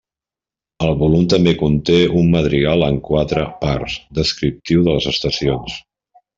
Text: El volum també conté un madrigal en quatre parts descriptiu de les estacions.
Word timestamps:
El 0.87 0.95
volum 1.01 1.27
també 1.33 1.53
conté 1.59 1.99
un 2.23 2.33
madrigal 2.37 2.87
en 2.87 2.99
quatre 3.11 3.45
parts 3.67 4.01
descriptiu 4.23 4.85
de 4.91 4.99
les 4.99 5.11
estacions. 5.17 5.81